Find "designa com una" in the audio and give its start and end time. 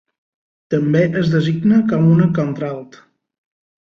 1.35-2.31